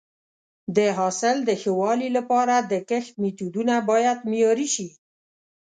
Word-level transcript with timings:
د 0.75 0.79
حاصل 0.97 1.37
د 1.43 1.49
ښه 1.61 1.71
والي 1.79 2.09
لپاره 2.17 2.55
د 2.71 2.73
کښت 2.89 3.13
میتودونه 3.23 3.73
باید 3.89 4.17
معیاري 4.29 4.67
شي. 4.75 4.87